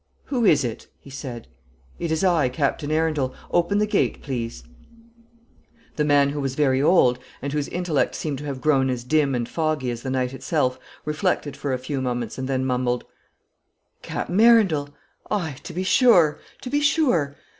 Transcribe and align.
"Who 0.33 0.45
is 0.45 0.63
it?" 0.63 0.87
he 0.99 1.11
said. 1.11 1.47
"It 1.99 2.11
is 2.11 2.23
I, 2.23 2.49
Captain 2.49 2.89
Arundel. 2.89 3.35
Open 3.51 3.77
the 3.77 3.85
gate, 3.85 4.23
please." 4.23 4.63
The 5.95 6.03
man, 6.03 6.29
who 6.31 6.41
was 6.41 6.55
very 6.55 6.81
old, 6.81 7.19
and 7.39 7.53
whose 7.53 7.67
intellect 7.67 8.15
seemed 8.15 8.39
to 8.39 8.45
have 8.45 8.61
grown 8.61 8.89
as 8.89 9.03
dim 9.03 9.35
and 9.35 9.47
foggy 9.47 9.91
as 9.91 10.01
the 10.01 10.09
night 10.09 10.33
itself, 10.33 10.79
reflected 11.05 11.55
for 11.55 11.71
a 11.71 11.77
few 11.77 12.01
moments, 12.01 12.39
and 12.39 12.47
then 12.49 12.65
mumbled, 12.65 13.03
"Cap'en 14.01 14.39
Arundel! 14.41 14.89
Ay, 15.29 15.57
to 15.61 15.71
be 15.71 15.83
sure, 15.83 16.39
to 16.63 16.71
be 16.71 16.79
sure. 16.79 17.35